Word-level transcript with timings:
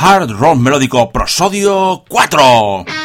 Hard 0.00 0.30
Rock 0.30 0.58
Melódico 0.58 1.10
Prosodio 1.10 2.04
4. 2.06 2.97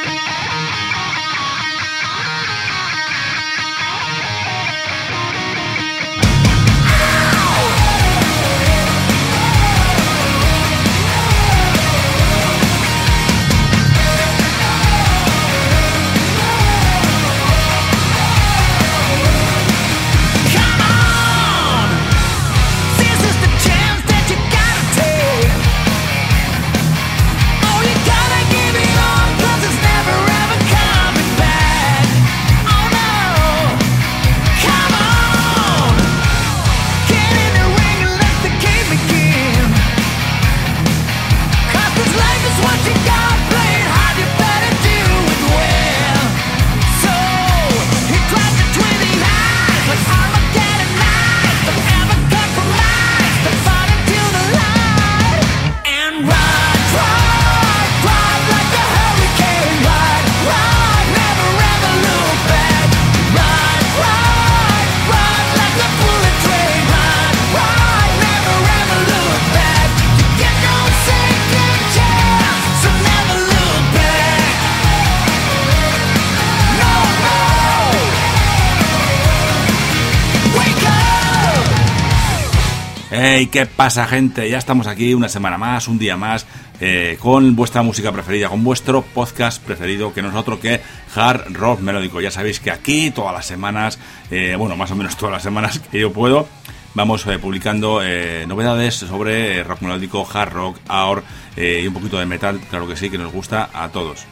¿Qué 83.53 83.67
pasa 83.67 84.07
gente? 84.07 84.49
Ya 84.49 84.57
estamos 84.57 84.87
aquí 84.87 85.13
una 85.13 85.29
semana 85.29 85.59
más, 85.59 85.87
un 85.87 85.99
día 85.99 86.17
más, 86.17 86.47
eh, 86.81 87.17
con 87.19 87.55
vuestra 87.55 87.83
música 87.83 88.11
preferida, 88.11 88.49
con 88.49 88.63
vuestro 88.63 89.03
podcast 89.03 89.63
preferido, 89.63 90.11
que 90.11 90.23
no 90.23 90.29
es 90.29 90.35
otro 90.35 90.59
que 90.59 90.81
Hard 91.15 91.53
Rock 91.53 91.79
Melódico. 91.81 92.19
Ya 92.19 92.31
sabéis 92.31 92.59
que 92.59 92.71
aquí 92.71 93.11
todas 93.11 93.31
las 93.31 93.45
semanas, 93.45 93.99
eh, 94.31 94.55
bueno, 94.57 94.75
más 94.75 94.89
o 94.89 94.95
menos 94.95 95.15
todas 95.17 95.33
las 95.33 95.43
semanas 95.43 95.77
que 95.91 95.99
yo 95.99 96.11
puedo, 96.11 96.47
vamos 96.95 97.27
eh, 97.27 97.37
publicando 97.37 98.01
novedades 98.47 98.95
sobre 98.95 99.63
rock 99.63 99.81
melódico, 99.83 100.27
hard 100.27 100.51
rock, 100.51 100.77
aor 100.87 101.23
y 101.55 101.85
un 101.85 101.93
poquito 101.93 102.17
de 102.17 102.25
metal, 102.25 102.59
claro 102.71 102.87
que 102.87 102.95
sí, 102.95 103.11
que 103.11 103.19
nos 103.19 103.31
gusta 103.31 103.69
a 103.71 103.89
todos. 103.89 104.25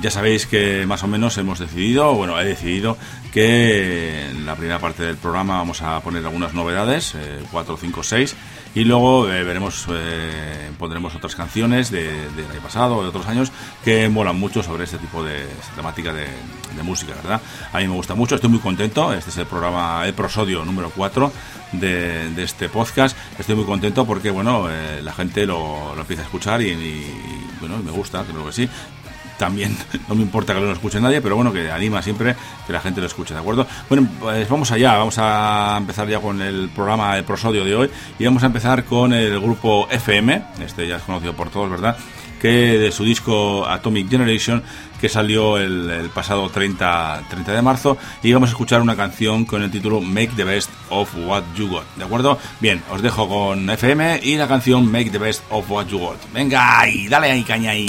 Ya 0.00 0.10
sabéis 0.10 0.46
que 0.46 0.86
más 0.86 1.02
o 1.02 1.06
menos 1.06 1.38
hemos 1.38 1.58
decidido, 1.58 2.14
bueno, 2.14 2.38
he 2.38 2.44
decidido 2.44 2.96
que 3.32 4.26
en 4.28 4.44
la 4.44 4.54
primera 4.54 4.78
parte 4.78 5.02
del 5.02 5.16
programa 5.16 5.58
vamos 5.58 5.82
a 5.82 6.00
poner 6.00 6.24
algunas 6.24 6.52
novedades, 6.52 7.14
4, 7.50 7.76
5, 7.76 8.02
6, 8.02 8.36
y 8.74 8.84
luego 8.84 9.30
eh, 9.30 9.44
veremos, 9.44 9.86
eh, 9.90 10.70
pondremos 10.78 11.14
otras 11.14 11.34
canciones 11.34 11.90
del 11.90 12.28
año 12.50 12.60
pasado 12.62 13.02
de 13.02 13.08
otros 13.08 13.26
años 13.26 13.52
que 13.84 14.08
molan 14.08 14.38
mucho 14.38 14.62
sobre 14.62 14.84
este 14.84 14.98
tipo 14.98 15.22
de 15.22 15.46
temática 15.76 16.12
de, 16.12 16.26
música, 16.82 17.14
¿verdad? 17.14 17.40
A 17.72 17.78
mí 17.78 17.86
me 17.86 17.94
gusta 17.94 18.14
mucho, 18.14 18.34
estoy 18.34 18.50
muy 18.50 18.58
contento, 18.58 19.12
este 19.12 19.30
es 19.30 19.38
el 19.38 19.46
programa, 19.46 20.04
el 20.04 20.12
prosodio 20.12 20.64
número 20.64 20.90
4 20.90 21.32
de, 21.72 22.42
este 22.42 22.68
podcast, 22.68 23.16
estoy 23.38 23.54
muy 23.54 23.64
contento 23.64 24.04
porque, 24.04 24.30
bueno, 24.30 24.68
eh, 24.68 25.00
la 25.02 25.12
gente 25.12 25.46
lo, 25.46 25.94
empieza 25.96 26.22
a 26.22 26.24
escuchar 26.26 26.60
y 26.60 27.06
bueno, 27.60 27.78
me 27.78 27.92
gusta, 27.92 28.24
creo 28.24 28.44
que 28.44 28.52
sí 28.52 28.68
también 29.38 29.76
no 30.08 30.14
me 30.14 30.22
importa 30.22 30.54
que 30.54 30.60
no 30.60 30.66
lo 30.66 30.72
escuche 30.72 31.00
nadie, 31.00 31.20
pero 31.20 31.36
bueno, 31.36 31.52
que 31.52 31.70
anima 31.70 32.02
siempre 32.02 32.36
que 32.66 32.72
la 32.72 32.80
gente 32.80 33.00
lo 33.00 33.06
escuche, 33.06 33.34
¿de 33.34 33.40
acuerdo? 33.40 33.66
Bueno, 33.88 34.08
pues 34.20 34.48
vamos 34.48 34.70
allá, 34.70 34.96
vamos 34.96 35.16
a 35.18 35.76
empezar 35.78 36.08
ya 36.08 36.20
con 36.20 36.40
el 36.40 36.68
programa, 36.74 37.16
el 37.16 37.24
prosodio 37.24 37.64
de 37.64 37.74
hoy, 37.74 37.90
y 38.18 38.24
vamos 38.24 38.42
a 38.42 38.46
empezar 38.46 38.84
con 38.84 39.12
el 39.12 39.38
grupo 39.40 39.88
FM, 39.90 40.42
este 40.64 40.86
ya 40.86 40.96
es 40.96 41.02
conocido 41.02 41.34
por 41.34 41.50
todos, 41.50 41.70
¿verdad? 41.70 41.96
Que 42.40 42.78
de 42.78 42.92
su 42.92 43.04
disco 43.04 43.66
Atomic 43.66 44.10
Generation, 44.10 44.62
que 45.00 45.08
salió 45.08 45.56
el, 45.58 46.10
pasado 46.14 46.48
30, 46.50 47.22
30 47.30 47.52
de 47.52 47.62
marzo, 47.62 47.96
y 48.22 48.32
vamos 48.32 48.50
a 48.50 48.52
escuchar 48.52 48.82
una 48.82 48.96
canción 48.96 49.44
con 49.44 49.62
el 49.62 49.70
título 49.70 50.00
Make 50.00 50.32
the 50.36 50.44
Best 50.44 50.70
of 50.90 51.10
What 51.26 51.44
You 51.56 51.68
Got, 51.68 51.84
¿de 51.96 52.04
acuerdo? 52.04 52.38
Bien, 52.60 52.82
os 52.90 53.02
dejo 53.02 53.28
con 53.28 53.68
FM 53.68 54.20
y 54.22 54.36
la 54.36 54.48
canción 54.48 54.90
Make 54.90 55.10
the 55.10 55.18
Best 55.18 55.42
of 55.50 55.70
What 55.70 55.86
You 55.86 55.98
Got. 55.98 56.32
Venga, 56.32 56.88
y 56.88 57.08
dale 57.08 57.30
ahí, 57.30 57.44
caña 57.44 57.70
ahí. 57.70 57.86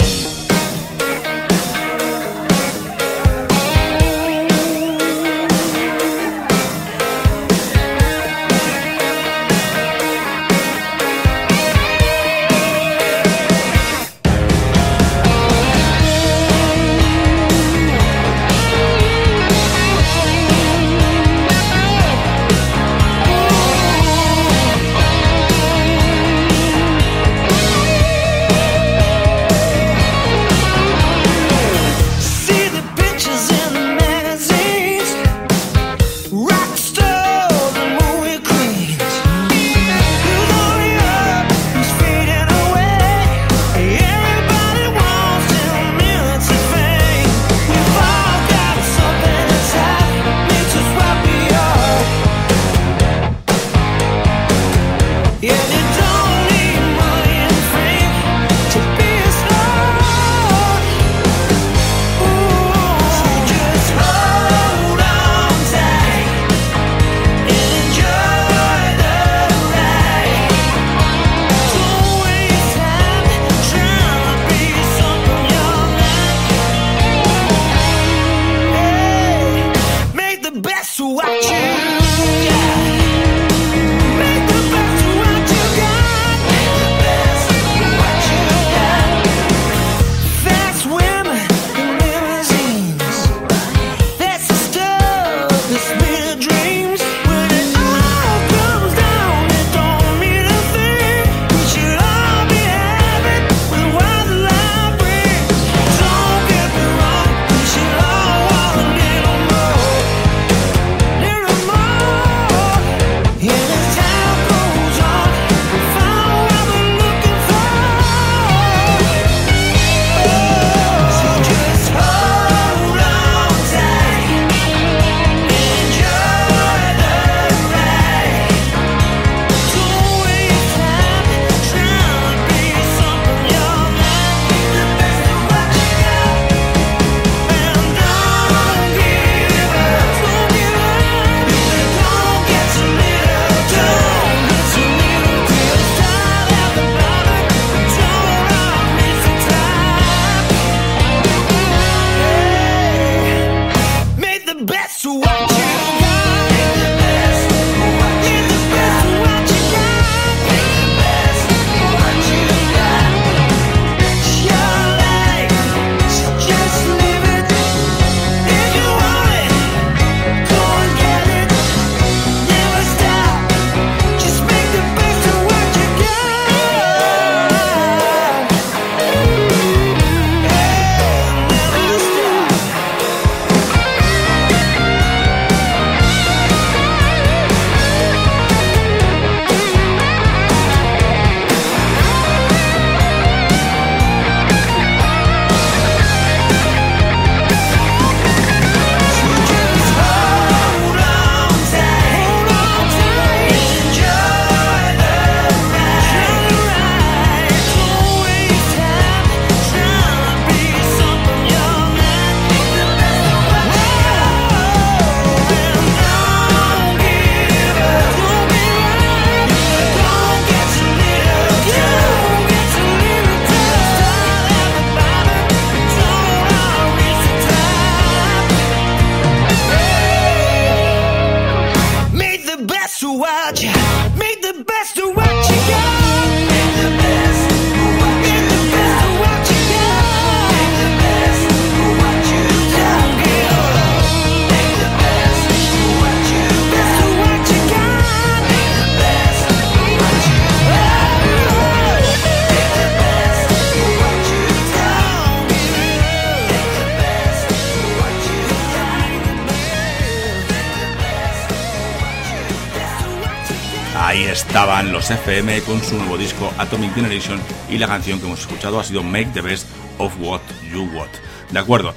Estaban 264.56 264.90
los 264.90 265.10
FM 265.10 265.60
con 265.64 265.82
su 265.82 265.98
nuevo 265.98 266.16
disco 266.16 266.50
Atomic 266.56 266.94
Generation 266.94 267.38
y 267.68 267.76
la 267.76 267.86
canción 267.86 268.18
que 268.18 268.24
hemos 268.24 268.40
escuchado 268.40 268.80
ha 268.80 268.84
sido 268.84 269.02
Make 269.02 269.28
the 269.34 269.42
Best 269.42 269.68
of 269.98 270.14
What 270.18 270.40
You 270.72 270.88
Want. 270.94 271.12
De 271.50 271.60
acuerdo, 271.60 271.94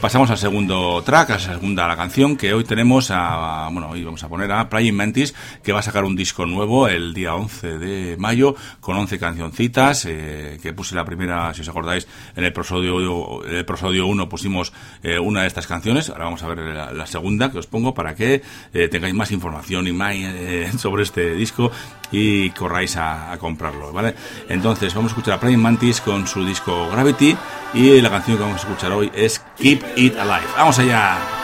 pasamos 0.00 0.30
al 0.30 0.38
segundo 0.38 1.02
track, 1.02 1.30
a 1.30 1.32
la 1.34 1.38
segunda 1.38 1.86
la 1.86 1.96
canción, 1.96 2.36
que 2.38 2.54
hoy 2.54 2.64
tenemos 2.64 3.10
a, 3.10 3.68
bueno, 3.70 3.90
hoy 3.90 4.02
vamos 4.02 4.22
a 4.24 4.28
poner 4.28 4.50
a 4.50 4.68
Praying 4.70 4.94
Mantis, 4.96 5.34
que 5.62 5.72
va 5.72 5.80
a 5.80 5.82
sacar 5.82 6.04
un 6.04 6.16
disco 6.16 6.46
nuevo 6.46 6.88
el 6.88 7.12
día 7.12 7.34
11 7.34 7.78
de 7.78 8.16
mayo, 8.16 8.56
con 8.80 8.96
11 8.96 9.18
cancioncitas, 9.18 10.06
eh, 10.06 10.58
que 10.62 10.72
puse 10.72 10.94
la 10.94 11.04
primera, 11.04 11.52
si 11.52 11.60
os 11.60 11.68
acordáis, 11.68 12.08
en 12.34 12.44
el 12.44 12.52
prosodio, 12.54 13.44
el 13.44 13.64
prosodio 13.66 14.06
1 14.06 14.28
pusimos 14.28 14.72
eh, 15.02 15.18
una 15.18 15.42
de 15.42 15.48
estas 15.48 15.66
canciones, 15.66 16.08
ahora 16.08 16.24
vamos 16.24 16.42
a 16.42 16.48
ver 16.48 16.58
la, 16.58 17.06
segunda 17.06 17.52
que 17.52 17.58
os 17.58 17.66
pongo 17.66 17.92
para 17.92 18.14
que 18.14 18.42
eh, 18.72 18.88
tengáis 18.88 19.14
más 19.14 19.30
información 19.32 19.86
y 19.86 19.92
más 19.92 20.14
sobre 20.78 21.02
este 21.02 21.34
disco 21.34 21.70
y 22.10 22.50
corráis 22.50 22.96
a, 22.96 23.36
comprarlo, 23.38 23.92
¿vale? 23.92 24.14
Entonces 24.48 24.94
vamos 24.94 25.12
a 25.12 25.12
escuchar 25.12 25.34
a 25.34 25.40
Praying 25.40 25.60
Mantis 25.60 26.00
con 26.00 26.26
su 26.26 26.44
disco 26.44 26.88
Gravity 26.90 27.36
y 27.74 28.00
la 28.00 28.10
canción 28.10 28.38
que 28.38 28.42
vamos 28.42 28.56
a 28.56 28.66
escuchar 28.66 28.77
hoy 28.86 29.10
es 29.14 29.40
Keep 29.58 29.82
It 29.96 30.16
Alive. 30.16 30.46
¡Vamos 30.56 30.78
allá! 30.78 31.37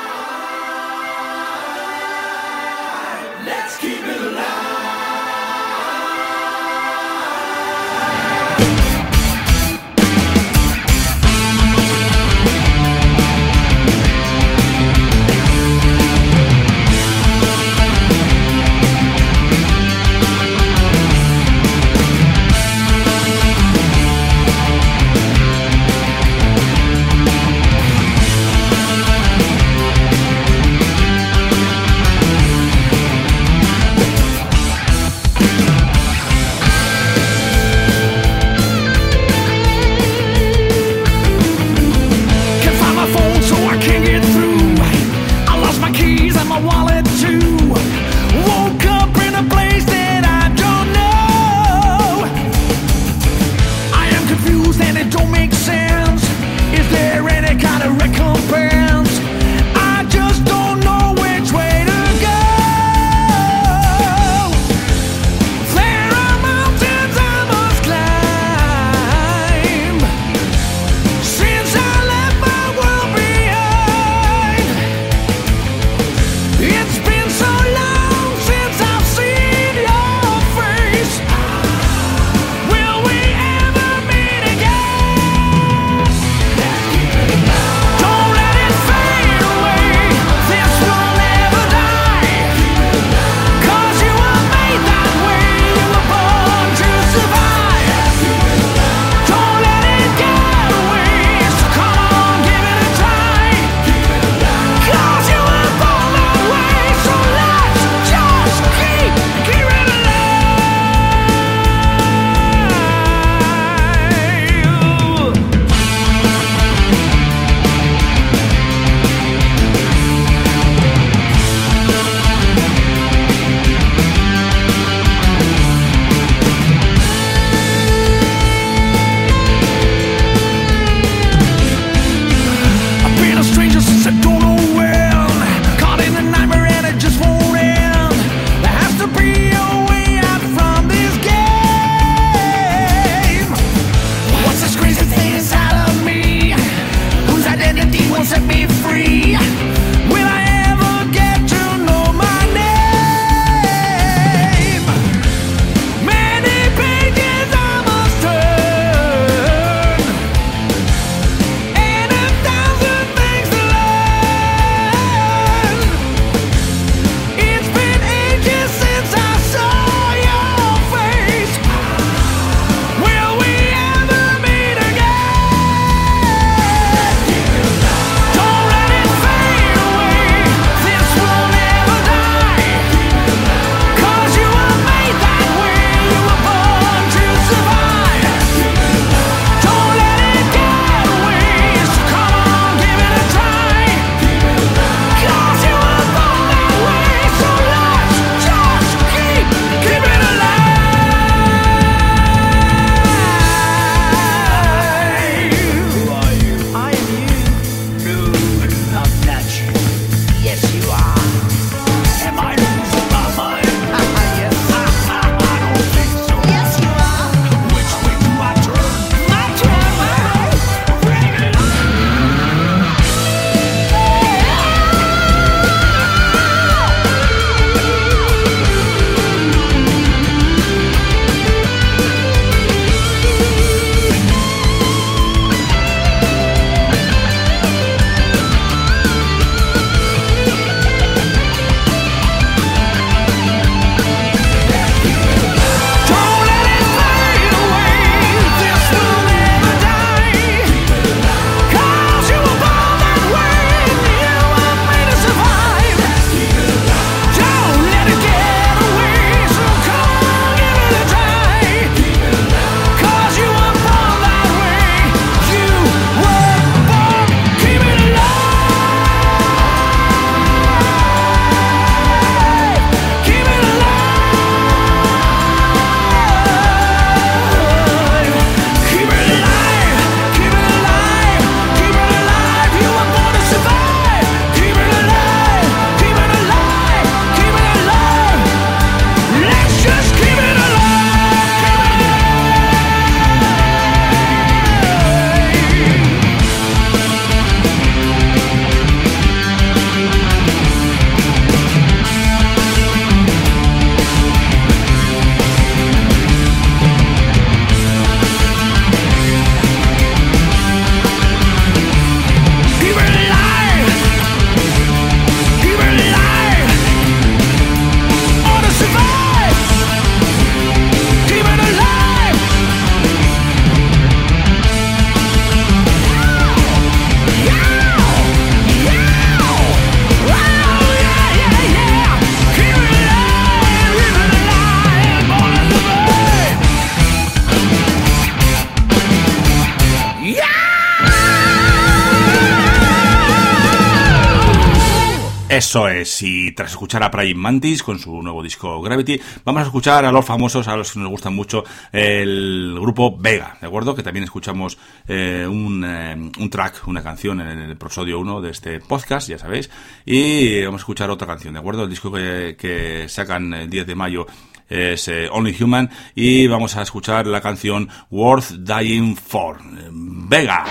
Eso 346.05 346.13
es, 346.13 346.23
y 346.23 346.53
tras 346.53 346.73
escuchar 346.73 347.03
a 347.03 347.11
Prime 347.11 347.35
Mantis 347.35 347.83
con 347.83 347.99
su 347.99 348.21
nuevo 348.23 348.43
disco 348.43 348.83
Gravity, 348.83 349.19
vamos 349.43 349.63
a 349.63 349.65
escuchar 349.65 350.05
a 350.05 350.13
los 350.13 350.25
famosos, 350.25 350.69
a 350.69 350.77
los 350.77 350.93
que 350.93 350.99
nos 350.99 351.09
gustan 351.09 351.35
mucho, 351.35 351.65
el 351.93 352.77
grupo 352.79 353.17
Vega, 353.17 353.57
¿de 353.59 353.67
acuerdo? 353.67 353.95
Que 353.95 354.03
también 354.03 354.25
escuchamos 354.25 354.77
eh, 355.09 355.47
un, 355.49 355.83
eh, 355.83 356.15
un, 356.15 356.51
track, 356.51 356.87
una 356.87 357.03
canción 357.03 357.41
en 357.41 357.59
el 357.59 357.77
prosodio 357.79 358.19
1 358.19 358.43
de 358.43 358.51
este 358.51 358.81
podcast, 358.81 359.31
ya 359.31 359.39
sabéis, 359.39 359.71
y 360.05 360.63
vamos 360.65 360.81
a 360.81 360.83
escuchar 360.83 361.09
otra 361.09 361.27
canción, 361.27 361.55
¿de 361.55 361.61
acuerdo? 361.61 361.85
El 361.85 361.91
disco 361.91 362.13
que, 362.13 362.57
que 362.59 363.09
sacan 363.09 363.55
el 363.55 363.71
10 363.71 363.87
de 363.87 363.95
mayo 363.95 364.27
es 364.69 365.09
eh, 365.09 365.29
Only 365.31 365.57
Human 365.59 365.91
y 366.15 366.47
vamos 366.49 366.77
a 366.77 366.83
escuchar 366.83 367.27
la 367.27 367.41
canción 367.41 367.89
Worth 368.11 368.51
Dying 368.51 369.17
For. 369.17 369.59
Vega. 369.91 370.65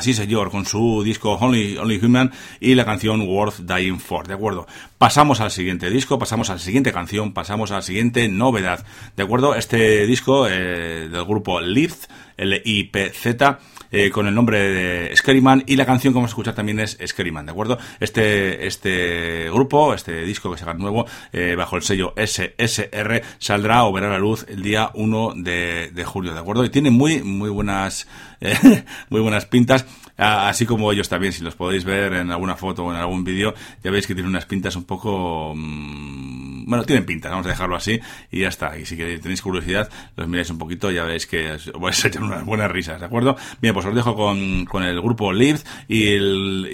Sí 0.00 0.14
señor, 0.14 0.50
con 0.50 0.66
su 0.66 1.02
disco 1.02 1.32
Only, 1.32 1.76
Only 1.78 2.04
Human 2.04 2.32
y 2.60 2.74
la 2.74 2.84
canción 2.84 3.22
Worth 3.22 3.60
Dying 3.60 3.98
For, 3.98 4.26
¿de 4.26 4.34
acuerdo? 4.34 4.66
Pasamos 4.98 5.40
al 5.40 5.50
siguiente 5.50 5.90
disco, 5.90 6.18
pasamos 6.18 6.50
a 6.50 6.54
la 6.54 6.58
siguiente 6.58 6.92
canción, 6.92 7.32
pasamos 7.32 7.70
a 7.70 7.76
la 7.76 7.82
siguiente 7.82 8.28
novedad, 8.28 8.84
¿de 9.16 9.22
acuerdo? 9.22 9.54
Este 9.54 10.06
disco 10.06 10.46
eh, 10.48 11.08
del 11.10 11.24
grupo 11.24 11.60
Lift, 11.60 12.10
L-I-P-Z, 12.36 13.58
eh, 13.90 14.10
con 14.10 14.26
el 14.26 14.34
nombre 14.34 14.58
de 14.58 15.16
Scaryman 15.16 15.64
y 15.66 15.76
la 15.76 15.86
canción 15.86 16.12
que 16.12 16.16
vamos 16.16 16.30
a 16.30 16.32
escuchar 16.32 16.54
también 16.54 16.80
es 16.80 16.98
Scaryman, 17.04 17.46
¿de 17.46 17.52
acuerdo? 17.52 17.78
Este, 17.98 18.66
este 18.66 19.50
grupo, 19.50 19.94
este 19.94 20.22
disco 20.22 20.50
que 20.50 20.58
se 20.58 20.64
haga 20.64 20.74
nuevo, 20.74 21.06
eh, 21.32 21.54
bajo 21.56 21.76
el 21.76 21.82
sello 21.82 22.14
SSR, 22.16 23.22
saldrá 23.38 23.84
o 23.84 23.92
verá 23.92 24.08
la 24.08 24.18
luz 24.18 24.46
el 24.48 24.62
día 24.62 24.90
1 24.94 25.34
de, 25.36 25.90
de 25.92 26.04
julio, 26.04 26.34
¿de 26.34 26.40
acuerdo? 26.40 26.64
Y 26.64 26.70
tiene 26.70 26.90
muy, 26.90 27.22
muy 27.22 27.50
buenas, 27.50 28.06
muy 29.10 29.20
buenas 29.20 29.46
pintas. 29.46 29.86
Así 30.16 30.66
como 30.66 30.92
ellos 30.92 31.08
también, 31.08 31.32
si 31.32 31.42
los 31.42 31.54
podéis 31.54 31.84
ver 31.84 32.12
en 32.12 32.30
alguna 32.30 32.54
foto 32.54 32.84
o 32.84 32.92
en 32.92 32.98
algún 32.98 33.24
vídeo, 33.24 33.54
ya 33.82 33.90
veis 33.90 34.06
que 34.06 34.14
tienen 34.14 34.28
unas 34.28 34.44
pintas 34.44 34.76
un 34.76 34.84
poco... 34.84 35.54
Mm, 35.56 36.39
bueno, 36.70 36.84
tienen 36.84 37.04
pinta, 37.04 37.30
vamos 37.30 37.46
a 37.46 37.48
dejarlo 37.48 37.74
así 37.74 38.00
y 38.30 38.42
ya 38.42 38.48
está. 38.48 38.78
Y 38.78 38.86
si 38.86 38.96
tenéis 38.96 39.42
curiosidad, 39.42 39.90
los 40.14 40.28
miráis 40.28 40.50
un 40.50 40.58
poquito 40.58 40.88
y 40.88 40.94
ya 40.94 41.02
veréis 41.02 41.26
que 41.26 41.50
os 41.50 41.72
vais 41.72 42.04
a 42.04 42.08
echar 42.08 42.22
unas 42.22 42.44
buenas 42.44 42.70
risas, 42.70 43.00
¿de 43.00 43.06
acuerdo? 43.06 43.36
Bien, 43.60 43.74
pues 43.74 43.86
os 43.86 43.94
dejo 43.94 44.14
con, 44.14 44.66
con 44.66 44.84
el 44.84 45.00
grupo 45.00 45.32
Live 45.32 45.58
y, 45.88 46.14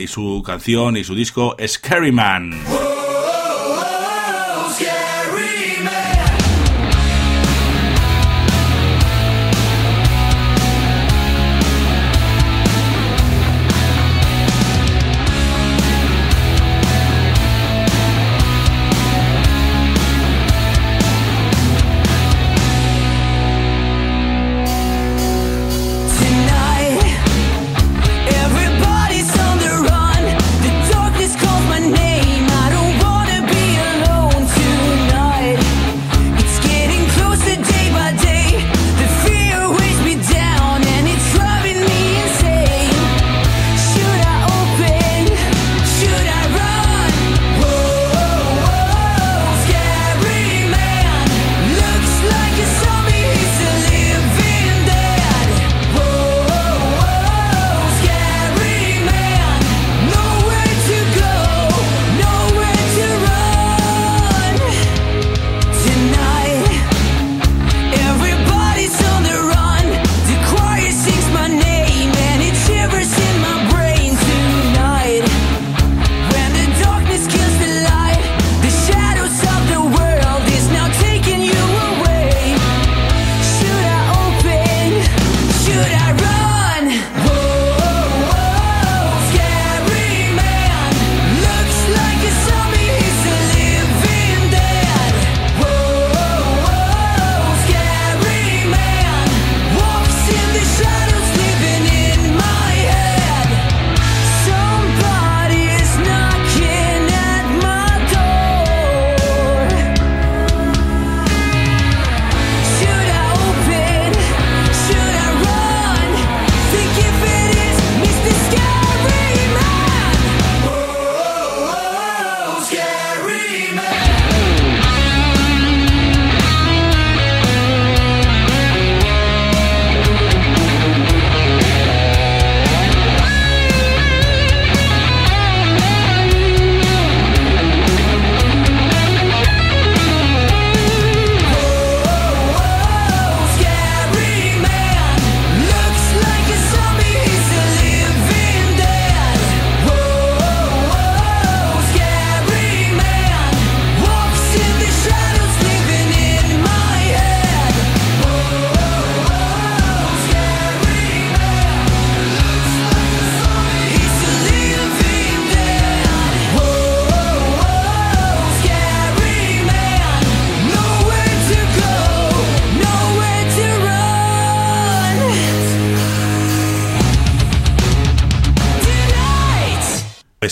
y 0.03 0.07
su 0.07 0.43
canción 0.45 0.99
y 0.99 1.05
su 1.05 1.15
disco 1.15 1.57
Scary 1.67 2.13
Man. 2.13 2.53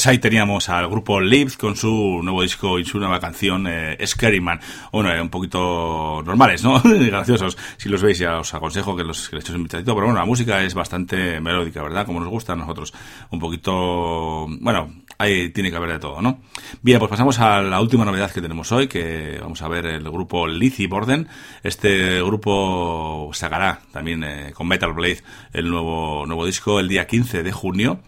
Pues 0.05 0.13
ahí 0.13 0.19
teníamos 0.19 0.69
al 0.69 0.87
grupo 0.87 1.19
Live 1.19 1.53
con 1.59 1.77
su 1.77 2.21
nuevo 2.23 2.43
disco 2.43 2.79
y 2.79 2.85
su 2.85 2.99
nueva 2.99 3.19
canción 3.19 3.67
eh, 3.67 3.97
Scary 4.07 4.39
Man. 4.39 4.61
Bueno, 4.93 5.11
eh, 5.11 5.19
un 5.19 5.31
poquito 5.31 6.23
normales, 6.23 6.63
¿no? 6.63 6.79
Graciosos. 6.85 7.57
Si 7.79 7.89
los 7.89 8.03
veis 8.03 8.19
ya 8.19 8.39
os 8.39 8.53
aconsejo 8.53 8.95
que 8.95 9.03
los 9.03 9.31
que 9.31 9.37
les 9.37 9.47
echéis 9.47 9.59
un. 9.59 9.67
Pero 9.67 9.95
bueno, 9.95 10.13
la 10.13 10.27
música 10.27 10.63
es 10.63 10.75
bastante 10.75 11.41
melódica, 11.41 11.83
¿verdad? 11.83 12.05
Como 12.05 12.21
nos 12.21 12.29
gusta 12.29 12.53
a 12.53 12.57
nosotros. 12.57 12.93
Un 13.31 13.39
poquito... 13.41 14.47
Bueno, 14.61 14.93
ahí 15.17 15.49
tiene 15.49 15.71
que 15.71 15.77
haber 15.79 15.93
de 15.93 15.99
todo, 15.99 16.21
¿no? 16.21 16.41
Bien, 16.83 16.99
pues 16.99 17.09
pasamos 17.09 17.41
a 17.41 17.63
la 17.63 17.81
última 17.81 18.05
novedad 18.05 18.31
que 18.31 18.43
tenemos 18.43 18.73
hoy, 18.73 18.89
que 18.89 19.39
vamos 19.41 19.63
a 19.63 19.69
ver 19.69 19.87
el 19.87 20.05
grupo 20.11 20.47
Lizzie 20.47 20.87
Borden. 20.87 21.29
Este 21.63 22.21
grupo 22.21 23.31
sacará 23.33 23.81
también 23.91 24.23
eh, 24.23 24.53
con 24.53 24.69
Metal 24.69 24.93
Blade 24.93 25.23
el 25.55 25.71
nuevo, 25.71 26.27
nuevo 26.27 26.45
disco 26.45 26.79
el 26.79 26.89
día 26.89 27.07
15 27.07 27.43
de 27.43 27.53
junio. 27.53 28.01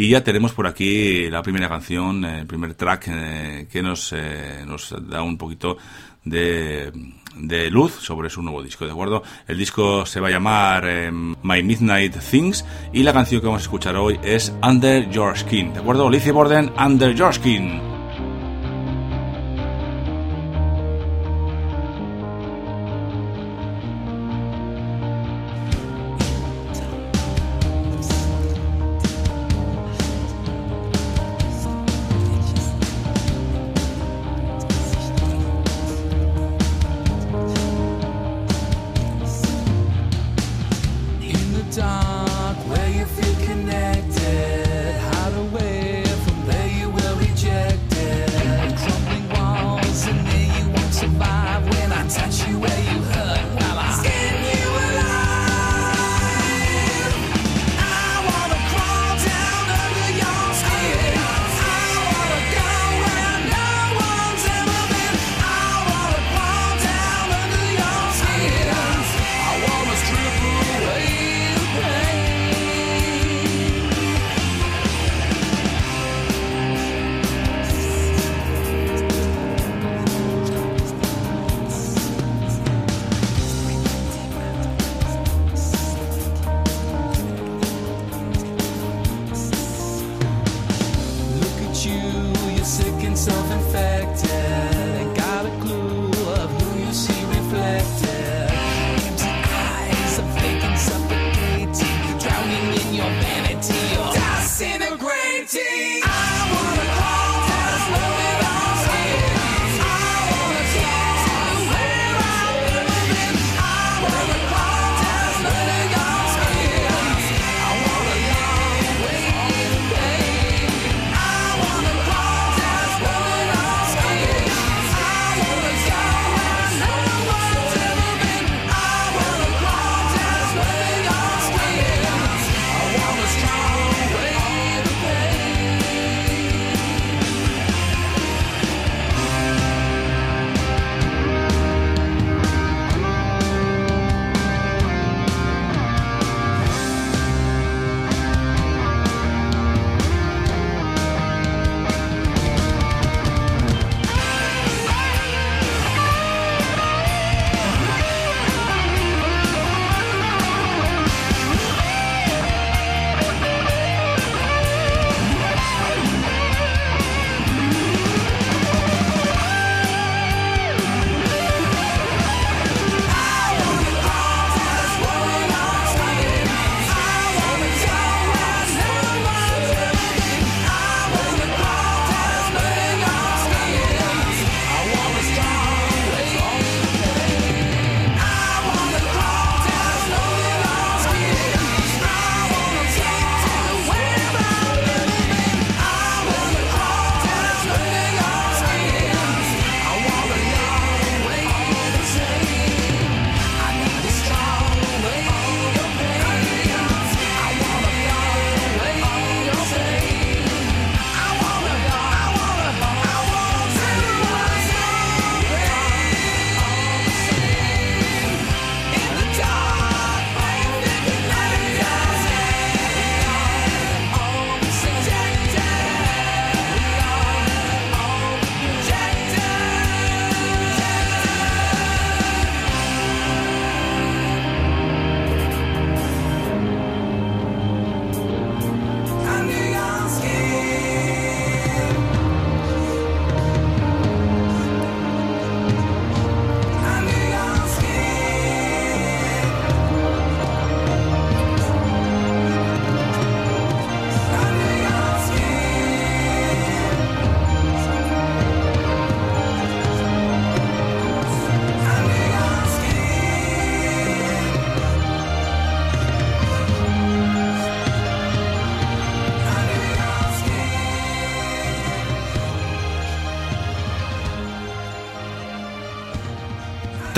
Y 0.00 0.08
ya 0.08 0.24
tenemos 0.24 0.54
por 0.54 0.66
aquí 0.66 1.28
la 1.28 1.42
primera 1.42 1.68
canción, 1.68 2.24
el 2.24 2.46
primer 2.46 2.72
track 2.72 3.08
eh, 3.08 3.66
que 3.70 3.82
nos, 3.82 4.14
eh, 4.16 4.64
nos 4.66 4.94
da 5.06 5.20
un 5.20 5.36
poquito 5.36 5.76
de, 6.24 6.90
de, 7.36 7.70
luz 7.70 7.96
sobre 8.00 8.30
su 8.30 8.40
nuevo 8.40 8.62
disco, 8.62 8.86
¿de 8.86 8.92
acuerdo? 8.92 9.22
El 9.46 9.58
disco 9.58 10.06
se 10.06 10.18
va 10.20 10.28
a 10.28 10.30
llamar 10.30 10.86
eh, 10.88 11.12
My 11.12 11.62
Midnight 11.62 12.16
Things 12.18 12.64
y 12.94 13.02
la 13.02 13.12
canción 13.12 13.42
que 13.42 13.48
vamos 13.48 13.60
a 13.60 13.64
escuchar 13.64 13.94
hoy 13.96 14.18
es 14.22 14.54
Under 14.62 15.06
Your 15.10 15.36
Skin, 15.36 15.74
¿de 15.74 15.80
acuerdo? 15.80 16.08
Lizzie 16.08 16.32
Borden, 16.32 16.72
Under 16.78 17.14
Your 17.14 17.34
Skin. 17.34 17.89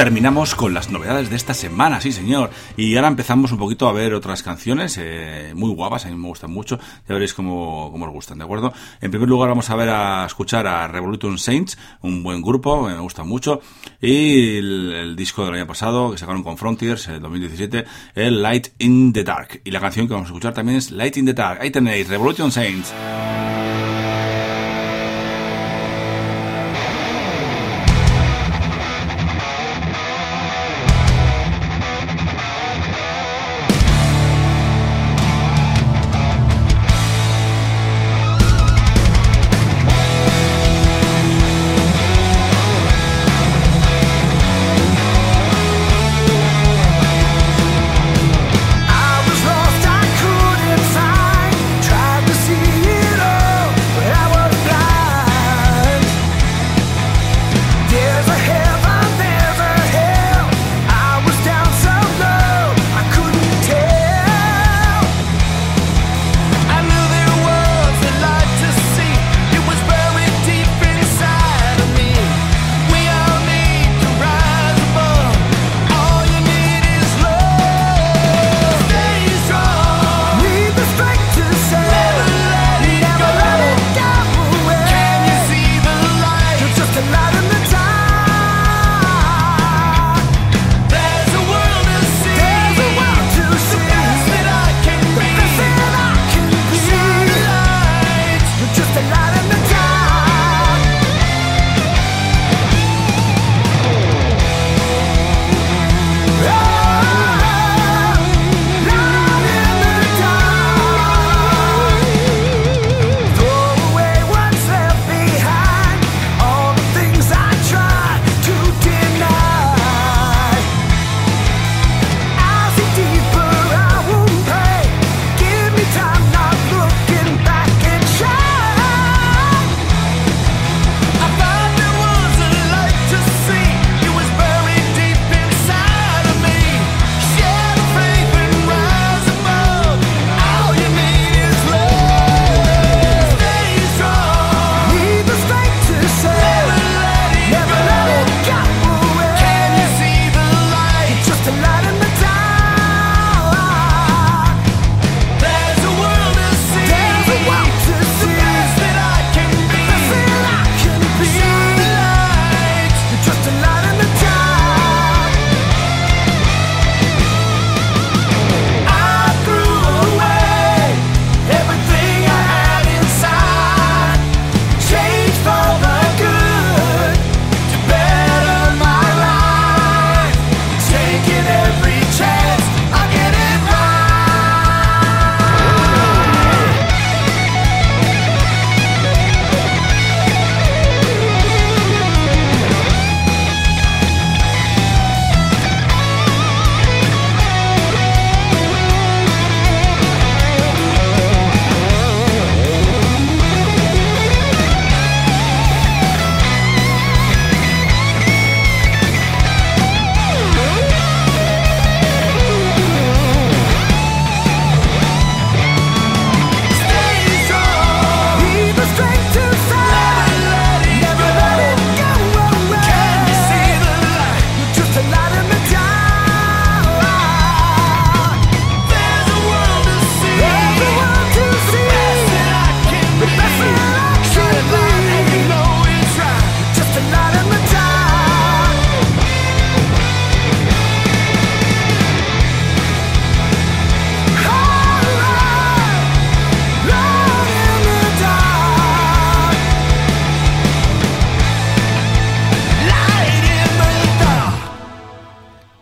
Terminamos 0.03 0.57
con 0.57 0.75
las 0.75 0.91
novedades 0.91 1.31
de 1.31 1.37
esta 1.37 1.55
semana, 1.55 2.01
sí 2.01 2.11
señor. 2.11 2.51
Y 2.77 2.97
ahora 2.97 3.07
empezamos 3.07 3.53
un 3.53 3.59
poquito 3.59 3.87
a 3.87 3.93
ver 3.93 4.15
otras 4.15 4.43
canciones 4.43 4.99
eh, 5.01 5.53
muy 5.55 5.73
guapas, 5.73 6.07
a 6.07 6.09
mí 6.09 6.17
me 6.17 6.27
gustan 6.27 6.51
mucho. 6.51 6.77
Ya 7.09 7.15
veréis 7.15 7.35
cómo, 7.35 7.89
cómo, 7.93 8.07
os 8.07 8.11
gustan, 8.11 8.39
¿de 8.39 8.43
acuerdo? 8.43 8.73
En 9.01 9.13
primer 9.13 9.29
lugar 9.29 9.51
vamos 9.51 9.71
a 9.71 9.77
ver 9.77 9.91
a 9.91 10.27
escuchar 10.27 10.67
a 10.67 10.89
Revolution 10.89 11.39
Saints, 11.39 11.79
un 12.01 12.25
buen 12.25 12.43
grupo, 12.43 12.89
me 12.89 12.99
gusta 12.99 13.23
mucho. 13.23 13.61
Y 14.01 14.57
el, 14.57 15.15
disco 15.15 15.45
del 15.45 15.55
año 15.55 15.69
pasado 15.69 16.11
que 16.11 16.19
sacaron 16.19 16.43
con 16.43 16.59
Frontiers, 16.59 17.07
en 17.07 17.23
2017, 17.23 17.85
el 18.17 18.43
Light 18.43 18.71
in 18.79 19.13
the 19.13 19.23
Dark. 19.23 19.61
Y 19.63 19.71
la 19.71 19.79
canción 19.79 20.09
que 20.09 20.15
vamos 20.15 20.27
a 20.27 20.31
escuchar 20.31 20.53
también 20.53 20.79
es 20.79 20.91
Light 20.91 21.17
in 21.17 21.27
the 21.27 21.33
Dark. 21.33 21.61
Ahí 21.61 21.71
tenéis, 21.71 22.09
Revolution 22.09 22.51
Saints. 22.51 22.93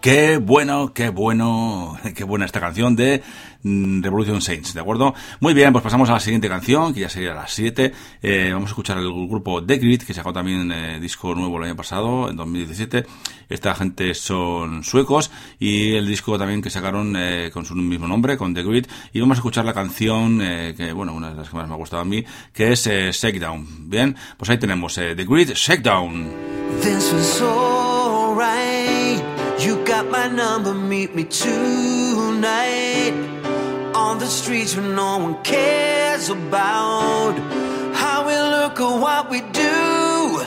Qué 0.00 0.38
bueno, 0.38 0.94
qué 0.94 1.10
bueno, 1.10 1.98
qué 2.14 2.24
buena 2.24 2.46
esta 2.46 2.58
canción 2.58 2.96
de 2.96 3.22
mm, 3.62 4.02
Revolution 4.02 4.40
Saints, 4.40 4.72
¿de 4.72 4.80
acuerdo? 4.80 5.14
Muy 5.40 5.52
bien, 5.52 5.72
pues 5.72 5.84
pasamos 5.84 6.08
a 6.08 6.14
la 6.14 6.20
siguiente 6.20 6.48
canción, 6.48 6.94
que 6.94 7.00
ya 7.00 7.10
sería 7.10 7.32
a 7.32 7.34
las 7.34 7.52
7. 7.52 7.92
Eh, 8.22 8.50
vamos 8.50 8.70
a 8.70 8.72
escuchar 8.72 8.96
el 8.96 9.12
grupo 9.28 9.62
The 9.62 9.76
Grid, 9.76 10.02
que 10.04 10.14
sacó 10.14 10.32
también 10.32 10.72
eh, 10.72 10.98
disco 11.00 11.34
nuevo 11.34 11.58
el 11.58 11.64
año 11.64 11.76
pasado, 11.76 12.30
en 12.30 12.36
2017. 12.36 13.04
Esta 13.50 13.74
gente 13.74 14.14
son 14.14 14.84
suecos 14.84 15.30
y 15.58 15.92
el 15.92 16.06
disco 16.06 16.38
también 16.38 16.62
que 16.62 16.70
sacaron 16.70 17.14
eh, 17.18 17.50
con 17.52 17.66
su 17.66 17.74
mismo 17.74 18.08
nombre, 18.08 18.38
con 18.38 18.54
The 18.54 18.62
Grid. 18.62 18.86
Y 19.12 19.20
vamos 19.20 19.36
a 19.36 19.40
escuchar 19.40 19.66
la 19.66 19.74
canción, 19.74 20.38
que 20.38 20.92
bueno, 20.94 21.12
una 21.12 21.28
de 21.28 21.36
las 21.36 21.50
que 21.50 21.56
más 21.56 21.68
me 21.68 21.74
ha 21.74 21.76
gustado 21.76 22.00
a 22.00 22.06
mí, 22.06 22.24
que 22.54 22.72
es 22.72 22.86
Shakedown. 22.86 23.90
Bien, 23.90 24.16
pues 24.38 24.48
ahí 24.48 24.56
tenemos 24.56 24.94
The 24.94 25.14
Grid, 25.14 25.50
Shakedown. 25.52 26.30
This 26.80 27.12
was 27.12 27.42
You 29.60 29.84
got 29.84 30.08
my 30.10 30.26
number, 30.26 30.72
meet 30.72 31.14
me 31.14 31.24
tonight 31.24 33.12
on 33.94 34.18
the 34.18 34.24
streets 34.24 34.74
where 34.74 34.88
no 34.88 35.18
one 35.18 35.42
cares 35.42 36.30
about 36.30 37.34
how 37.92 38.26
we 38.26 38.32
look 38.34 38.80
or 38.80 38.98
what 38.98 39.28
we 39.28 39.42
do 39.42 40.42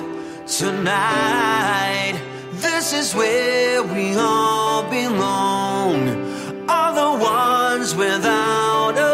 tonight. 0.48 2.20
This 2.54 2.92
is 2.92 3.14
where 3.14 3.84
we 3.84 4.16
all 4.16 4.82
belong, 4.90 6.68
all 6.68 6.94
the 6.96 7.24
ones 7.24 7.94
without 7.94 8.98
a 8.98 9.13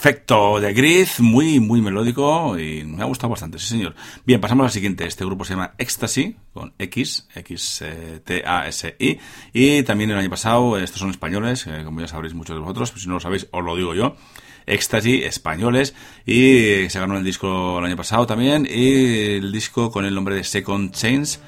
Perfecto, 0.00 0.58
de 0.60 0.72
Gris, 0.72 1.20
muy, 1.20 1.60
muy 1.60 1.82
melódico 1.82 2.58
y 2.58 2.84
me 2.84 3.02
ha 3.02 3.04
gustado 3.04 3.28
bastante, 3.28 3.58
sí 3.58 3.66
señor. 3.66 3.94
Bien, 4.24 4.40
pasamos 4.40 4.64
al 4.64 4.70
siguiente. 4.70 5.06
Este 5.06 5.26
grupo 5.26 5.44
se 5.44 5.52
llama 5.52 5.74
Ecstasy, 5.76 6.36
con 6.54 6.72
X, 6.78 7.28
X-T-A-S-I. 7.34 9.18
Y 9.52 9.82
también 9.82 10.10
el 10.10 10.16
año 10.16 10.30
pasado, 10.30 10.78
estos 10.78 11.00
son 11.00 11.10
españoles, 11.10 11.66
eh, 11.66 11.82
como 11.84 12.00
ya 12.00 12.08
sabréis 12.08 12.32
muchos 12.32 12.56
de 12.56 12.60
vosotros, 12.60 12.94
si 12.96 13.08
no 13.08 13.14
lo 13.14 13.20
sabéis, 13.20 13.48
os 13.50 13.62
lo 13.62 13.76
digo 13.76 13.94
yo. 13.94 14.16
Ecstasy, 14.64 15.22
españoles, 15.22 15.94
y 16.24 16.88
se 16.88 16.98
ganó 16.98 17.18
el 17.18 17.24
disco 17.24 17.78
el 17.78 17.84
año 17.84 17.96
pasado 17.98 18.26
también, 18.26 18.66
y 18.66 19.34
el 19.34 19.52
disco 19.52 19.90
con 19.90 20.06
el 20.06 20.14
nombre 20.14 20.34
de 20.34 20.44
Second 20.44 20.92
Chains, 20.92 21.40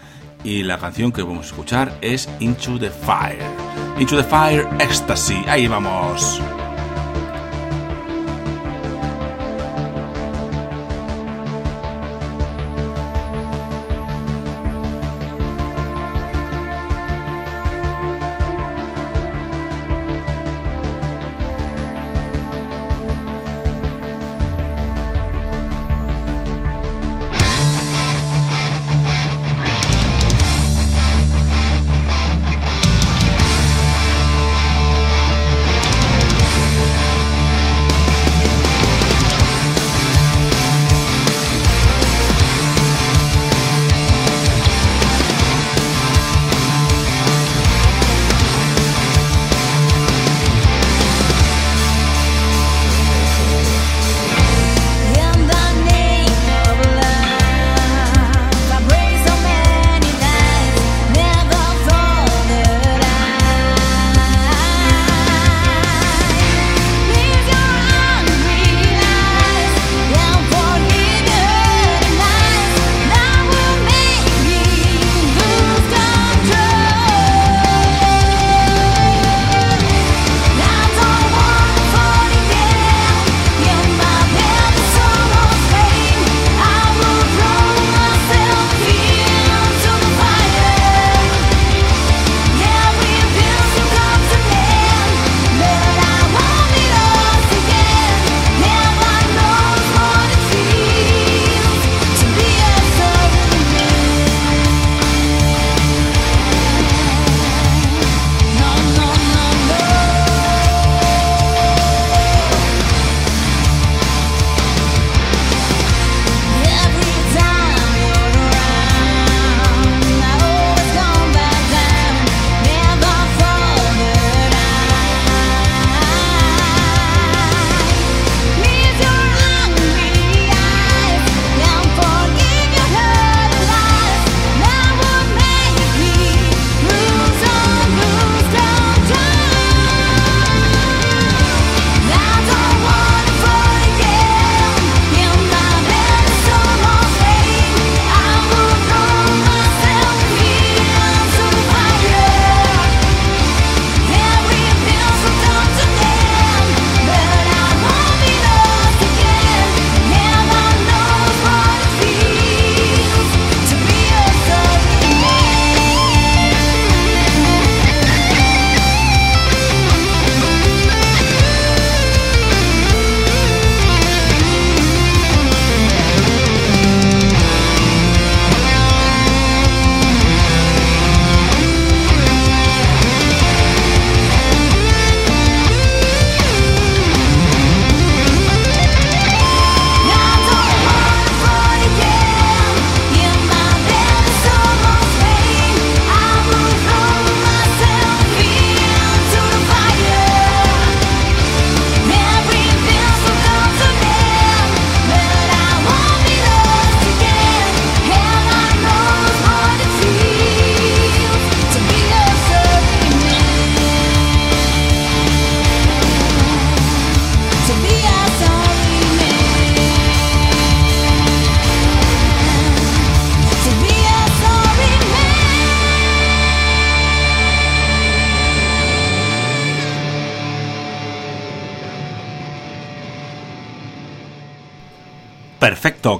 y 0.44 0.62
la 0.62 0.76
canción 0.78 1.10
que 1.10 1.22
vamos 1.22 1.46
a 1.46 1.48
escuchar 1.48 1.98
es 2.02 2.28
Into 2.38 2.78
the 2.78 2.90
Fire. 2.90 3.40
Into 3.98 4.14
the 4.14 4.24
Fire, 4.24 4.68
Ecstasy, 4.78 5.42
ahí 5.46 5.66
vamos. 5.68 6.38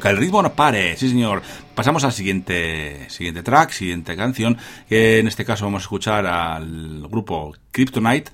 Que 0.02 0.08
el 0.08 0.16
ritmo 0.16 0.42
no 0.42 0.52
pare, 0.52 0.96
sí 0.96 1.08
señor. 1.08 1.42
Pasamos 1.74 2.02
al 2.04 2.12
siguiente, 2.12 3.08
siguiente 3.08 3.42
track, 3.42 3.70
siguiente 3.70 4.16
canción, 4.16 4.58
que 4.88 5.20
en 5.20 5.28
este 5.28 5.44
caso 5.44 5.64
vamos 5.64 5.82
a 5.82 5.84
escuchar 5.84 6.26
al 6.26 7.06
grupo 7.08 7.54
Kryptonite, 7.70 8.32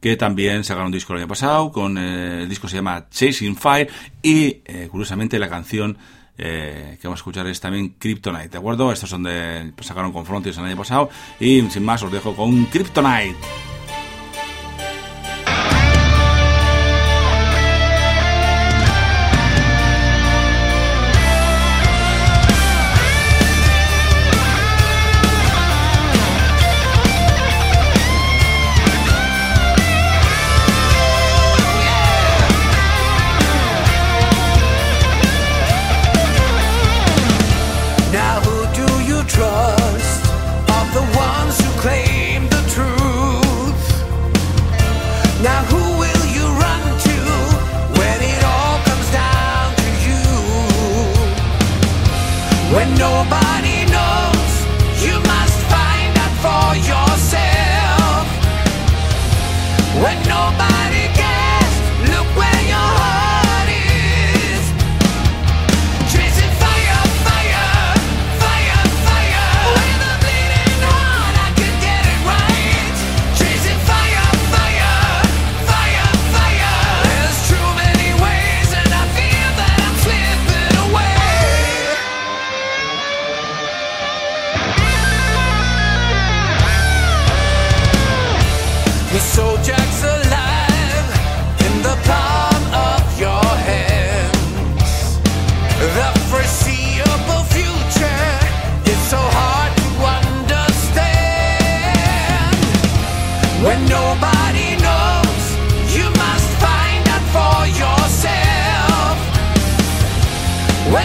que 0.00 0.16
también 0.16 0.64
sacaron 0.64 0.86
un 0.86 0.92
disco 0.92 1.12
el 1.12 1.20
año 1.20 1.28
pasado, 1.28 1.70
con 1.70 1.98
eh, 1.98 2.42
el 2.42 2.48
disco 2.48 2.66
se 2.66 2.76
llama 2.76 3.06
Chasing 3.10 3.56
Fire, 3.56 3.88
y 4.22 4.62
eh, 4.64 4.88
curiosamente 4.90 5.38
la 5.38 5.48
canción 5.48 5.98
eh, 6.38 6.96
que 7.00 7.06
vamos 7.06 7.20
a 7.20 7.22
escuchar 7.22 7.46
es 7.46 7.60
también 7.60 7.90
Kryptonite, 7.98 8.48
¿de 8.48 8.58
acuerdo? 8.58 8.90
Estos 8.90 9.10
son 9.10 9.22
de, 9.22 9.70
pues, 9.76 9.86
sacaron 9.86 10.12
con 10.12 10.24
Frontiers 10.24 10.56
el 10.56 10.64
año 10.64 10.76
pasado, 10.78 11.10
y 11.38 11.60
sin 11.70 11.84
más 11.84 12.02
os 12.02 12.10
dejo 12.10 12.34
con 12.34 12.64
Kryptonite. 12.64 13.71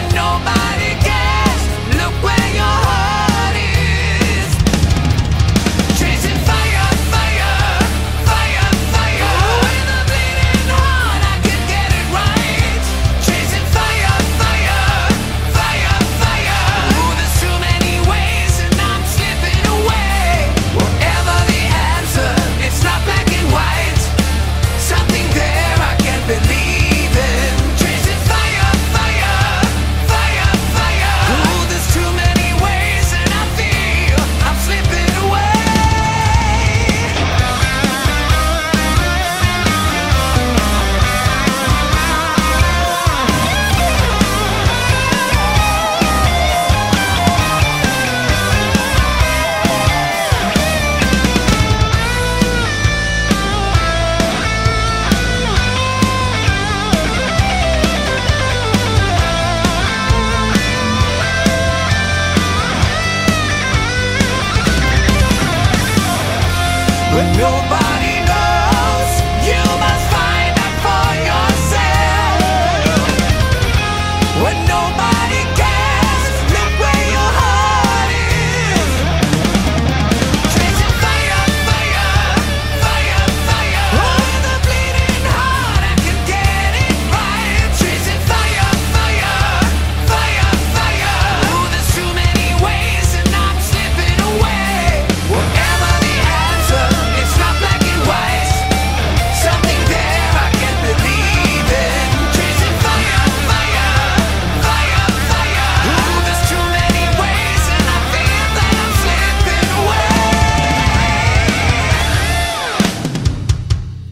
but 0.00 0.14
nobody 0.14 0.77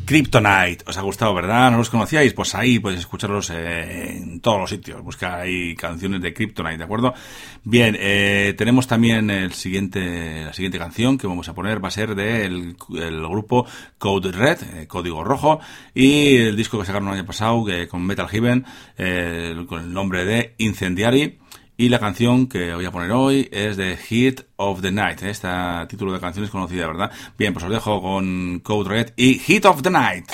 Kryptonite, 0.06 0.84
os 0.86 0.96
ha 0.96 1.02
gustado, 1.02 1.34
¿verdad? 1.34 1.70
¿No 1.70 1.78
los 1.78 1.90
conocíais? 1.90 2.32
Pues 2.32 2.54
ahí 2.54 2.78
podéis 2.78 3.00
escucharlos 3.00 3.50
en 3.50 4.40
todos 4.40 4.60
los 4.60 4.70
sitios. 4.70 5.02
Buscar 5.02 5.40
ahí 5.40 5.74
canciones 5.74 6.22
de 6.22 6.32
Kryptonite, 6.32 6.78
¿de 6.78 6.84
acuerdo? 6.84 7.12
Bien, 7.64 7.96
eh, 7.98 8.54
tenemos 8.56 8.86
también 8.86 9.28
el 9.30 9.52
siguiente, 9.52 10.44
la 10.44 10.52
siguiente 10.52 10.78
canción 10.78 11.18
que 11.18 11.26
vamos 11.26 11.48
a 11.48 11.54
poner 11.54 11.84
va 11.84 11.88
a 11.88 11.90
ser 11.90 12.14
del 12.14 12.76
el 12.94 13.20
grupo 13.28 13.66
Code 13.98 14.30
Red, 14.30 14.58
eh, 14.74 14.86
Código 14.86 15.24
Rojo, 15.24 15.58
y 15.92 16.36
el 16.36 16.56
disco 16.56 16.78
que 16.78 16.86
sacaron 16.86 17.08
el 17.08 17.14
año 17.14 17.26
pasado 17.26 17.64
que, 17.64 17.88
con 17.88 18.06
Metal 18.06 18.28
Heaven, 18.28 18.64
eh, 18.96 19.64
con 19.68 19.82
el 19.82 19.92
nombre 19.92 20.24
de 20.24 20.54
Incendiary. 20.58 21.38
Y 21.78 21.90
la 21.90 21.98
canción 21.98 22.46
que 22.46 22.74
voy 22.74 22.86
a 22.86 22.90
poner 22.90 23.10
hoy 23.12 23.50
es 23.52 23.76
de 23.76 23.98
Heat 23.98 24.46
of 24.56 24.80
the 24.80 24.90
Night. 24.90 25.22
Este 25.22 25.48
título 25.88 26.12
de 26.12 26.20
canción 26.20 26.46
es 26.46 26.50
conocida, 26.50 26.86
¿verdad? 26.86 27.10
Bien, 27.36 27.52
pues 27.52 27.66
os 27.66 27.70
dejo 27.70 28.00
con 28.00 28.60
Code 28.60 28.88
Red 28.88 29.12
y 29.16 29.38
Heat 29.38 29.66
of 29.66 29.82
the 29.82 29.90
Night. 29.90 30.24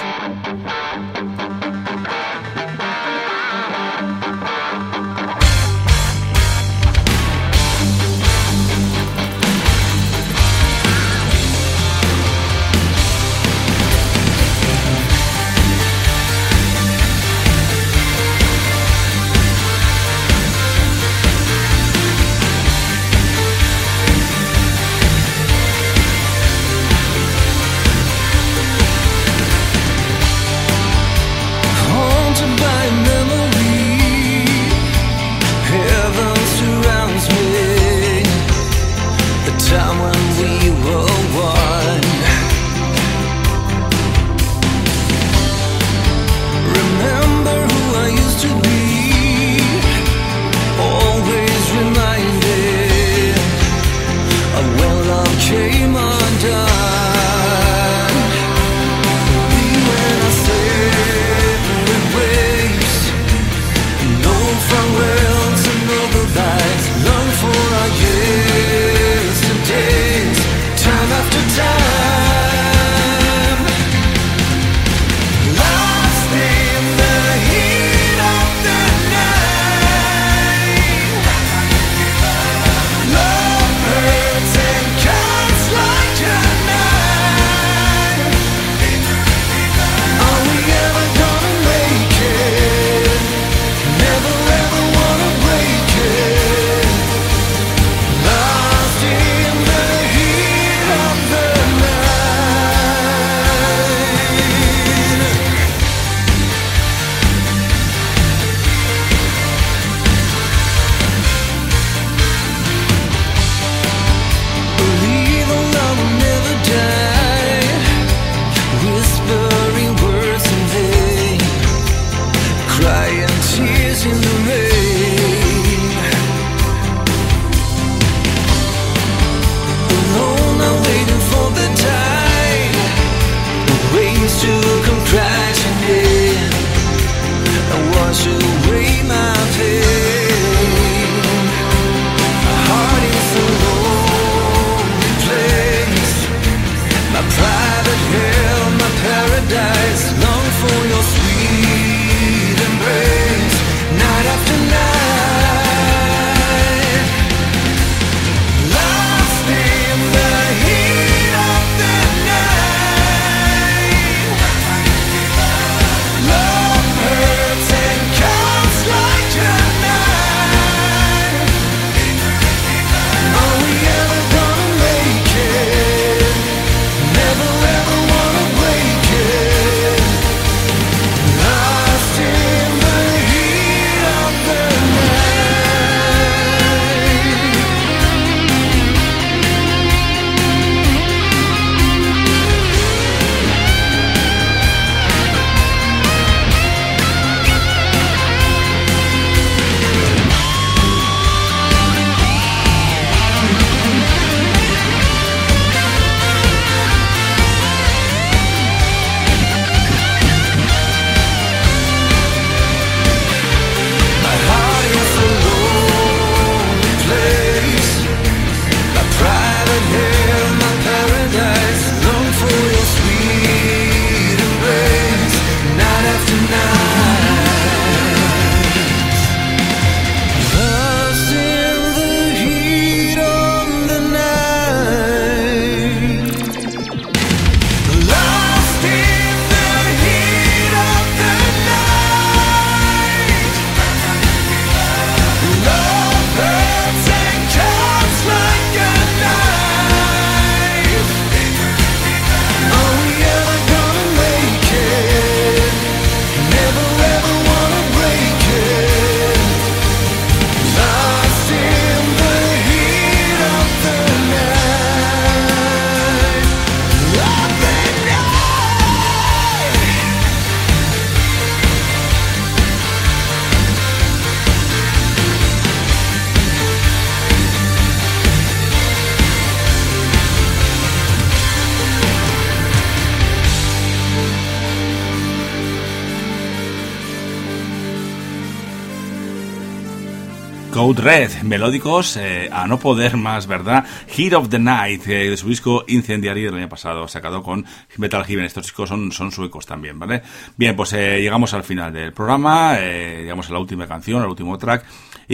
Code 290.82 291.00
Red, 291.00 291.42
melódicos 291.44 292.16
eh, 292.16 292.48
a 292.50 292.66
no 292.66 292.76
poder 292.76 293.16
más, 293.16 293.46
¿verdad? 293.46 293.84
Heat 294.08 294.32
of 294.32 294.48
the 294.48 294.58
Night, 294.58 295.06
eh, 295.06 295.30
de 295.30 295.36
su 295.36 295.48
disco 295.48 295.84
Incendiary 295.86 296.42
del 296.42 296.56
año 296.56 296.68
pasado, 296.68 297.06
sacado 297.06 297.40
con 297.40 297.64
Metal 297.98 298.24
Heaven. 298.24 298.46
Estos 298.46 298.64
discos 298.64 298.88
son, 298.88 299.12
son 299.12 299.30
suecos 299.30 299.64
también, 299.64 299.96
¿vale? 300.00 300.22
Bien, 300.56 300.74
pues 300.74 300.92
eh, 300.94 301.20
llegamos 301.20 301.54
al 301.54 301.62
final 301.62 301.92
del 301.92 302.12
programa, 302.12 302.80
llegamos 302.80 303.48
a 303.48 303.52
la 303.52 303.60
última 303.60 303.86
canción, 303.86 304.22
al 304.22 304.28
último 304.28 304.58
track. 304.58 304.84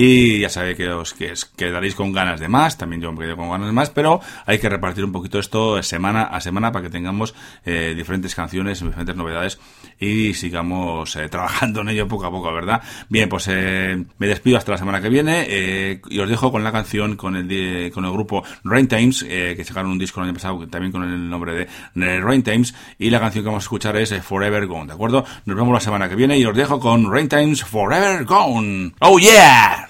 Y 0.01 0.38
ya 0.38 0.49
sabéis 0.49 0.76
que 0.76 0.88
os 0.90 1.12
que 1.12 1.34
quedaréis 1.57 1.96
con 1.96 2.12
ganas 2.12 2.38
de 2.38 2.46
más, 2.46 2.78
también 2.78 3.03
yo 3.03 3.11
me 3.11 3.18
quedé 3.18 3.34
con 3.34 3.51
ganas 3.51 3.66
de 3.66 3.72
más, 3.72 3.90
pero 3.90 4.20
hay 4.46 4.61
que 4.61 4.68
repartir 4.68 5.05
un 5.05 5.11
poquito 5.11 5.40
esto 5.40 5.82
semana 5.82 6.22
a 6.22 6.40
semana 6.40 6.70
para 6.70 6.84
que 6.84 6.88
tengamos 6.88 7.34
eh, 7.66 7.94
diferentes 7.96 8.32
canciones, 8.36 8.78
diferentes 8.80 9.16
novedades 9.16 9.59
y 9.99 10.34
sigamos 10.34 11.16
eh, 11.16 11.28
trabajando 11.28 11.80
en 11.80 11.88
ello 11.88 12.07
poco 12.07 12.26
a 12.26 12.30
poco, 12.30 12.53
¿verdad? 12.53 12.80
Bien, 13.09 13.28
pues 13.28 13.49
eh, 13.49 14.05
me 14.18 14.28
despido 14.28 14.57
hasta 14.57 14.70
la 14.70 14.78
semana 14.78 15.01
que 15.01 15.09
viene 15.09 16.01
y 16.09 16.18
os 16.20 16.28
dejo 16.28 16.53
con 16.53 16.62
la 16.62 16.70
canción 16.70 17.16
con 17.16 17.34
el, 17.34 17.90
con 17.90 18.05
el 18.05 18.12
grupo 18.12 18.44
Rain 18.62 18.86
Times, 18.86 19.24
que 19.24 19.64
sacaron 19.64 19.90
un 19.90 19.99
disco 19.99 20.20
el 20.20 20.26
año 20.26 20.34
pasado 20.34 20.64
también 20.68 20.92
con 20.92 21.03
el 21.03 21.28
nombre 21.28 21.68
de 21.96 22.20
Rain 22.20 22.44
Times 22.44 22.72
y 23.01 23.11
la 23.11 23.18
canción 23.18 23.42
que 23.42 23.49
vamos 23.49 23.64
a 23.64 23.66
escuchar 23.66 23.96
es 23.96 24.14
Forever 24.22 24.68
Gone, 24.68 24.86
¿de 24.86 24.92
acuerdo? 24.92 25.24
Nos 25.44 25.57
vemos 25.57 25.74
la 25.74 25.80
semana 25.80 26.09
que 26.09 26.14
viene 26.14 26.38
y 26.38 26.44
os 26.44 26.57
dejo 26.57 26.78
con 26.78 27.11
Rain 27.11 27.28
Times 27.28 27.64
Forever 27.64 28.24
Gone. 28.24 28.92
¡Oh 29.01 29.18
yeah! 29.18 29.88